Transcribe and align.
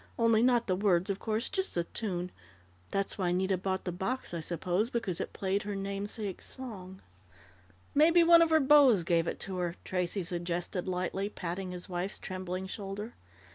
"Only 0.17 0.41
not 0.41 0.65
the 0.65 0.75
words, 0.75 1.11
of 1.11 1.19
course, 1.19 1.47
just 1.47 1.75
the 1.75 1.83
tune. 1.83 2.31
That's 2.89 3.19
why 3.19 3.31
Nita 3.31 3.55
bought 3.55 3.83
the 3.85 3.91
box, 3.91 4.33
I 4.33 4.39
suppose, 4.39 4.89
because 4.89 5.21
it 5.21 5.31
played 5.31 5.61
her 5.61 5.75
namesake 5.75 6.41
song" 6.41 7.03
"Maybe 7.93 8.23
one 8.23 8.41
of 8.41 8.49
her 8.49 8.59
beaus 8.59 9.03
gave 9.03 9.27
it 9.27 9.39
to 9.41 9.57
her," 9.57 9.75
Tracey 9.85 10.23
suggested 10.23 10.87
lightly, 10.87 11.29
patting 11.29 11.69
his 11.69 11.87
wife's 11.87 12.17
trembling 12.17 12.65
shoulder. 12.65 13.13